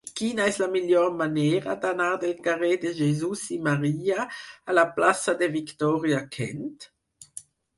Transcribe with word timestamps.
Quina 0.19 0.45
és 0.51 0.55
la 0.61 0.67
millor 0.75 1.11
manera 1.17 1.75
d'anar 1.83 2.07
del 2.23 2.33
carrer 2.47 2.71
de 2.85 2.95
Jesús 3.01 3.45
i 3.57 3.59
Maria 3.67 4.27
a 4.27 4.79
la 4.79 4.87
plaça 4.97 5.37
de 5.43 5.51
Victòria 5.61 6.27
Kent? 6.39 6.69